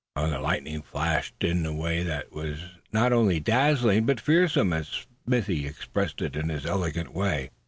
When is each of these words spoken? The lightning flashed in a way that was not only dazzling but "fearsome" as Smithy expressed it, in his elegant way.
The 0.15 0.39
lightning 0.39 0.81
flashed 0.81 1.43
in 1.43 1.63
a 1.63 1.71
way 1.75 2.01
that 2.01 2.31
was 2.31 2.59
not 2.91 3.13
only 3.13 3.39
dazzling 3.39 4.07
but 4.07 4.19
"fearsome" 4.19 4.73
as 4.73 5.05
Smithy 5.27 5.67
expressed 5.67 6.23
it, 6.23 6.35
in 6.35 6.49
his 6.49 6.65
elegant 6.65 7.13
way. 7.13 7.51